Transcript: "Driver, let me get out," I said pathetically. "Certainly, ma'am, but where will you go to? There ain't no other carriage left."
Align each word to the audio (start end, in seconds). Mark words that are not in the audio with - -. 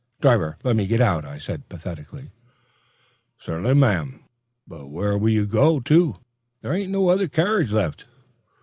"Driver, 0.19 0.57
let 0.63 0.75
me 0.75 0.87
get 0.87 0.99
out," 0.99 1.25
I 1.25 1.37
said 1.37 1.69
pathetically. 1.69 2.31
"Certainly, 3.37 3.75
ma'am, 3.75 4.23
but 4.67 4.87
where 4.87 5.15
will 5.15 5.29
you 5.29 5.45
go 5.45 5.79
to? 5.79 6.15
There 6.63 6.73
ain't 6.73 6.91
no 6.91 7.09
other 7.09 7.27
carriage 7.27 7.71
left." 7.71 8.07